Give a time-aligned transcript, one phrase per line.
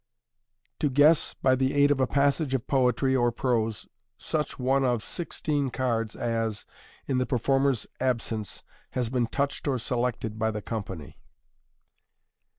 [0.79, 5.03] To Guess, by the aid of a Passage of Poetey or Prose, such one of
[5.03, 6.65] Sixteen Cards as,
[7.05, 8.63] in the Performer's Absence,
[8.97, 11.19] has been Touched or Selected by the Company.